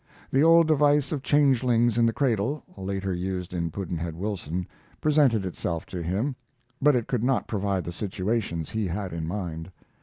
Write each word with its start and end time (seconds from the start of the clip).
The 0.31 0.41
old 0.43 0.67
device 0.67 1.11
of 1.11 1.21
changelings 1.21 1.95
in 1.95 2.07
the 2.07 2.11
cradle 2.11 2.63
(later 2.75 3.13
used 3.13 3.53
in 3.53 3.69
Pudd'nhead 3.69 4.15
Wilson) 4.15 4.65
presented 4.99 5.45
itself 5.45 5.85
to 5.85 6.01
him, 6.01 6.35
but 6.81 6.95
it 6.95 7.05
could 7.05 7.23
not 7.23 7.45
provide 7.47 7.83
the 7.83 7.91
situations 7.91 8.71
he 8.71 8.87
had 8.87 9.13
in 9.13 9.27
mind. 9.27 9.69